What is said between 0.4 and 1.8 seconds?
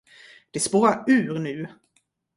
Det spårar ur nu.